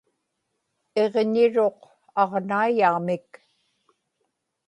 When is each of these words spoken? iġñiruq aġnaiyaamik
iġñiruq 1.03 1.81
aġnaiyaamik 2.21 3.29